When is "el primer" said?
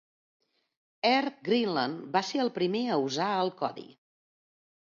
2.47-2.83